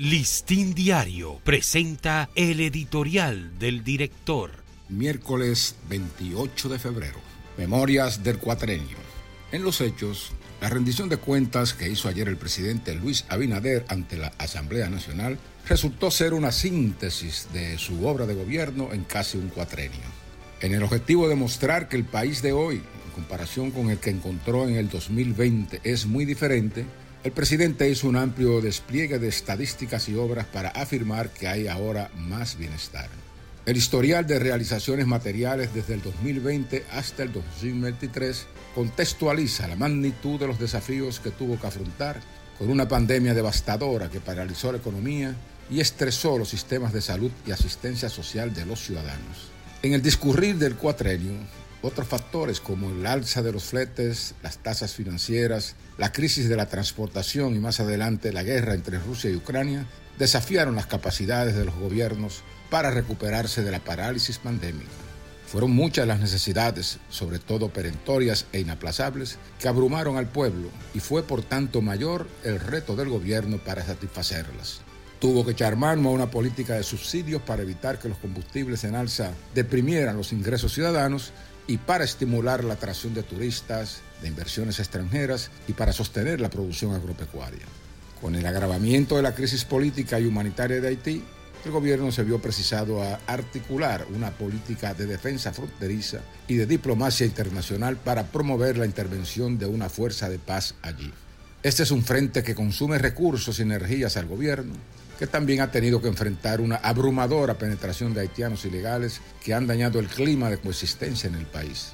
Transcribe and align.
Listín 0.00 0.74
Diario 0.74 1.40
presenta 1.42 2.30
el 2.36 2.60
editorial 2.60 3.58
del 3.58 3.82
director. 3.82 4.52
Miércoles 4.88 5.74
28 5.88 6.68
de 6.68 6.78
febrero. 6.78 7.18
Memorias 7.56 8.22
del 8.22 8.38
cuatrenio. 8.38 8.96
En 9.50 9.64
los 9.64 9.80
hechos, 9.80 10.30
la 10.60 10.68
rendición 10.68 11.08
de 11.08 11.16
cuentas 11.16 11.74
que 11.74 11.88
hizo 11.88 12.08
ayer 12.08 12.28
el 12.28 12.36
presidente 12.36 12.94
Luis 12.94 13.24
Abinader 13.28 13.86
ante 13.88 14.16
la 14.16 14.28
Asamblea 14.38 14.88
Nacional 14.88 15.36
resultó 15.68 16.12
ser 16.12 16.32
una 16.32 16.52
síntesis 16.52 17.48
de 17.52 17.76
su 17.76 18.06
obra 18.06 18.24
de 18.26 18.36
gobierno 18.36 18.92
en 18.92 19.02
casi 19.02 19.36
un 19.36 19.48
cuatrenio. 19.48 19.98
En 20.60 20.74
el 20.74 20.84
objetivo 20.84 21.28
de 21.28 21.34
mostrar 21.34 21.88
que 21.88 21.96
el 21.96 22.04
país 22.04 22.40
de 22.40 22.52
hoy, 22.52 22.76
en 22.76 23.12
comparación 23.16 23.72
con 23.72 23.90
el 23.90 23.98
que 23.98 24.10
encontró 24.10 24.68
en 24.68 24.76
el 24.76 24.88
2020, 24.90 25.80
es 25.82 26.06
muy 26.06 26.24
diferente, 26.24 26.84
el 27.24 27.32
presidente 27.32 27.90
hizo 27.90 28.08
un 28.08 28.16
amplio 28.16 28.60
despliegue 28.60 29.18
de 29.18 29.28
estadísticas 29.28 30.08
y 30.08 30.14
obras 30.14 30.46
para 30.46 30.68
afirmar 30.68 31.30
que 31.30 31.48
hay 31.48 31.66
ahora 31.66 32.10
más 32.16 32.56
bienestar. 32.56 33.08
El 33.66 33.76
historial 33.76 34.26
de 34.26 34.38
realizaciones 34.38 35.06
materiales 35.06 35.74
desde 35.74 35.94
el 35.94 36.02
2020 36.02 36.86
hasta 36.92 37.24
el 37.24 37.32
2023 37.32 38.46
contextualiza 38.74 39.68
la 39.68 39.76
magnitud 39.76 40.38
de 40.40 40.46
los 40.46 40.58
desafíos 40.58 41.20
que 41.20 41.30
tuvo 41.30 41.60
que 41.60 41.66
afrontar 41.66 42.20
con 42.58 42.70
una 42.70 42.88
pandemia 42.88 43.34
devastadora 43.34 44.08
que 44.08 44.20
paralizó 44.20 44.72
la 44.72 44.78
economía 44.78 45.34
y 45.70 45.80
estresó 45.80 46.38
los 46.38 46.48
sistemas 46.48 46.92
de 46.92 47.02
salud 47.02 47.30
y 47.46 47.50
asistencia 47.50 48.08
social 48.08 48.54
de 48.54 48.64
los 48.64 48.80
ciudadanos. 48.80 49.50
En 49.82 49.92
el 49.92 50.02
discurrir 50.02 50.56
del 50.56 50.76
cuatrenio, 50.76 51.32
otros 51.88 52.06
factores 52.06 52.60
como 52.60 52.90
el 52.90 53.06
alza 53.06 53.42
de 53.42 53.50
los 53.50 53.64
fletes, 53.64 54.34
las 54.42 54.58
tasas 54.58 54.94
financieras, 54.94 55.74
la 55.96 56.12
crisis 56.12 56.48
de 56.48 56.56
la 56.56 56.66
transportación 56.66 57.56
y 57.56 57.58
más 57.58 57.80
adelante 57.80 58.32
la 58.32 58.42
guerra 58.42 58.74
entre 58.74 58.98
Rusia 58.98 59.30
y 59.30 59.36
Ucrania 59.36 59.86
desafiaron 60.18 60.76
las 60.76 60.86
capacidades 60.86 61.56
de 61.56 61.64
los 61.64 61.74
gobiernos 61.74 62.42
para 62.70 62.90
recuperarse 62.90 63.62
de 63.62 63.70
la 63.70 63.80
parálisis 63.80 64.38
pandémica. 64.38 64.90
Fueron 65.46 65.70
muchas 65.70 66.06
las 66.06 66.20
necesidades, 66.20 66.98
sobre 67.08 67.38
todo 67.38 67.72
perentorias 67.72 68.44
e 68.52 68.60
inaplazables, 68.60 69.38
que 69.58 69.68
abrumaron 69.68 70.18
al 70.18 70.28
pueblo 70.28 70.68
y 70.92 71.00
fue 71.00 71.22
por 71.22 71.42
tanto 71.42 71.80
mayor 71.80 72.28
el 72.44 72.60
reto 72.60 72.96
del 72.96 73.08
gobierno 73.08 73.56
para 73.56 73.84
satisfacerlas. 73.84 74.82
Tuvo 75.20 75.44
que 75.44 75.52
echar 75.52 75.74
mano 75.74 76.10
a 76.10 76.12
una 76.12 76.30
política 76.30 76.74
de 76.74 76.82
subsidios 76.82 77.40
para 77.40 77.62
evitar 77.62 77.98
que 77.98 78.10
los 78.10 78.18
combustibles 78.18 78.84
en 78.84 78.94
alza 78.94 79.32
deprimieran 79.54 80.18
los 80.18 80.32
ingresos 80.32 80.74
ciudadanos 80.74 81.32
y 81.68 81.76
para 81.76 82.02
estimular 82.02 82.64
la 82.64 82.74
atracción 82.74 83.14
de 83.14 83.22
turistas, 83.22 84.00
de 84.22 84.28
inversiones 84.28 84.80
extranjeras 84.80 85.50
y 85.68 85.74
para 85.74 85.92
sostener 85.92 86.40
la 86.40 86.50
producción 86.50 86.94
agropecuaria. 86.94 87.66
Con 88.20 88.34
el 88.34 88.46
agravamiento 88.46 89.16
de 89.16 89.22
la 89.22 89.34
crisis 89.34 89.64
política 89.64 90.18
y 90.18 90.26
humanitaria 90.26 90.80
de 90.80 90.88
Haití, 90.88 91.22
el 91.64 91.70
gobierno 91.70 92.10
se 92.10 92.24
vio 92.24 92.40
precisado 92.40 93.02
a 93.02 93.20
articular 93.26 94.06
una 94.14 94.30
política 94.30 94.94
de 94.94 95.06
defensa 95.06 95.52
fronteriza 95.52 96.20
y 96.46 96.54
de 96.54 96.66
diplomacia 96.66 97.26
internacional 97.26 97.96
para 97.96 98.24
promover 98.24 98.78
la 98.78 98.86
intervención 98.86 99.58
de 99.58 99.66
una 99.66 99.90
fuerza 99.90 100.30
de 100.30 100.38
paz 100.38 100.74
allí. 100.82 101.12
Este 101.62 101.82
es 101.82 101.90
un 101.90 102.02
frente 102.02 102.42
que 102.42 102.54
consume 102.54 102.98
recursos 102.98 103.58
y 103.58 103.62
energías 103.62 104.16
al 104.16 104.26
gobierno, 104.26 104.72
que 105.18 105.26
también 105.26 105.60
ha 105.60 105.70
tenido 105.70 106.00
que 106.00 106.08
enfrentar 106.08 106.60
una 106.60 106.76
abrumadora 106.76 107.58
penetración 107.58 108.14
de 108.14 108.20
haitianos 108.20 108.64
ilegales 108.64 109.20
que 109.42 109.52
han 109.52 109.66
dañado 109.66 109.98
el 109.98 110.06
clima 110.06 110.48
de 110.48 110.58
coexistencia 110.58 111.28
en 111.28 111.34
el 111.34 111.46
país. 111.46 111.92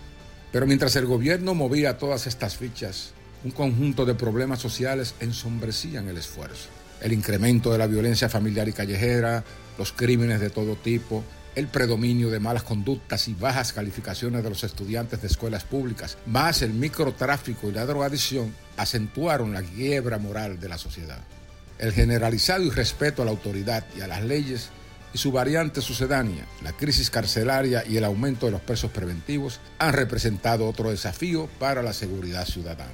Pero 0.52 0.66
mientras 0.66 0.94
el 0.96 1.06
gobierno 1.06 1.54
movía 1.54 1.98
todas 1.98 2.26
estas 2.26 2.56
fichas, 2.56 3.12
un 3.42 3.50
conjunto 3.50 4.04
de 4.04 4.14
problemas 4.14 4.60
sociales 4.60 5.14
ensombrecían 5.20 6.08
el 6.08 6.18
esfuerzo. 6.18 6.68
El 7.00 7.12
incremento 7.12 7.72
de 7.72 7.78
la 7.78 7.86
violencia 7.86 8.28
familiar 8.28 8.68
y 8.68 8.72
callejera, 8.72 9.42
los 9.78 9.92
crímenes 9.92 10.40
de 10.40 10.50
todo 10.50 10.76
tipo, 10.76 11.24
el 11.54 11.68
predominio 11.68 12.30
de 12.30 12.40
malas 12.40 12.62
conductas 12.62 13.28
y 13.28 13.34
bajas 13.34 13.72
calificaciones 13.72 14.42
de 14.42 14.50
los 14.50 14.64
estudiantes 14.64 15.20
de 15.20 15.28
escuelas 15.28 15.64
públicas, 15.64 16.18
más 16.26 16.62
el 16.62 16.72
microtráfico 16.72 17.68
y 17.68 17.72
la 17.72 17.86
drogadicción, 17.86 18.54
acentuaron 18.76 19.52
la 19.52 19.62
quiebra 19.62 20.18
moral 20.18 20.58
de 20.58 20.68
la 20.68 20.78
sociedad. 20.78 21.20
El 21.78 21.92
generalizado 21.92 22.62
irrespeto 22.62 23.22
a 23.22 23.24
la 23.24 23.32
autoridad 23.32 23.84
y 23.96 24.00
a 24.00 24.06
las 24.06 24.22
leyes 24.22 24.70
y 25.12 25.18
su 25.18 25.32
variante 25.32 25.80
sucedánea, 25.80 26.44
la 26.62 26.72
crisis 26.72 27.10
carcelaria 27.10 27.84
y 27.86 27.96
el 27.96 28.04
aumento 28.04 28.46
de 28.46 28.52
los 28.52 28.60
presos 28.60 28.90
preventivos, 28.90 29.60
han 29.78 29.92
representado 29.92 30.68
otro 30.68 30.90
desafío 30.90 31.48
para 31.58 31.82
la 31.82 31.92
seguridad 31.92 32.46
ciudadana. 32.46 32.92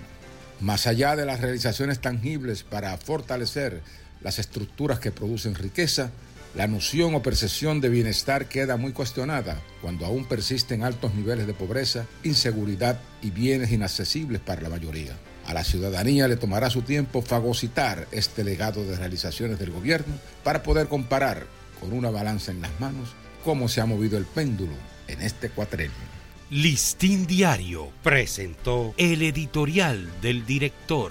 Más 0.61 0.87
allá 0.87 1.17
de 1.17 1.25
las 1.25 1.41
realizaciones 1.41 2.01
tangibles 2.01 2.63
para 2.63 2.97
fortalecer 2.99 3.81
las 4.21 4.39
estructuras 4.39 4.99
que 4.99 5.11
producen 5.11 5.55
riqueza, 5.55 6.11
la 6.55 6.67
noción 6.67 7.15
o 7.15 7.23
percepción 7.23 7.81
de 7.81 7.89
bienestar 7.89 8.47
queda 8.47 8.77
muy 8.77 8.93
cuestionada 8.93 9.61
cuando 9.81 10.05
aún 10.05 10.27
persisten 10.27 10.83
altos 10.83 11.15
niveles 11.15 11.47
de 11.47 11.55
pobreza, 11.55 12.07
inseguridad 12.25 13.01
y 13.23 13.31
bienes 13.31 13.71
inaccesibles 13.71 14.41
para 14.41 14.61
la 14.61 14.69
mayoría. 14.69 15.17
A 15.51 15.53
la 15.53 15.65
ciudadanía 15.65 16.29
le 16.29 16.37
tomará 16.37 16.71
su 16.71 16.83
tiempo 16.83 17.23
fagocitar 17.23 18.07
este 18.13 18.45
legado 18.45 18.85
de 18.85 18.95
realizaciones 18.95 19.59
del 19.59 19.73
gobierno 19.73 20.15
para 20.45 20.63
poder 20.63 20.87
comparar 20.87 21.45
con 21.81 21.93
una 21.93 22.09
balanza 22.09 22.53
en 22.53 22.61
las 22.61 22.71
manos 22.79 23.09
cómo 23.45 23.67
se 23.67 23.81
ha 23.81 23.87
movido 23.87 24.17
el 24.17 24.27
péndulo 24.27 24.75
en 25.09 25.21
este 25.23 25.51
cuatrenio. 25.51 25.91
Listín 26.51 27.27
Diario 27.27 27.91
presentó 28.05 28.95
el 28.97 29.23
editorial 29.23 30.09
del 30.23 30.47
director. 30.47 31.11